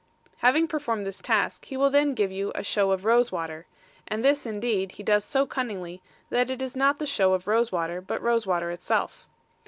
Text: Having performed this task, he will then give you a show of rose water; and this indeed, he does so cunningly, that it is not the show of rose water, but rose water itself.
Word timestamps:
Having 0.37 0.67
performed 0.67 1.05
this 1.05 1.21
task, 1.21 1.65
he 1.65 1.77
will 1.77 1.91
then 1.91 2.15
give 2.15 2.31
you 2.31 2.51
a 2.55 2.63
show 2.63 2.89
of 2.89 3.05
rose 3.05 3.31
water; 3.31 3.67
and 4.07 4.25
this 4.25 4.47
indeed, 4.47 4.93
he 4.93 5.03
does 5.03 5.23
so 5.23 5.45
cunningly, 5.45 6.01
that 6.31 6.49
it 6.49 6.59
is 6.59 6.75
not 6.75 6.97
the 6.97 7.05
show 7.05 7.33
of 7.33 7.45
rose 7.45 7.71
water, 7.71 8.01
but 8.01 8.19
rose 8.19 8.47
water 8.47 8.71
itself. 8.71 9.27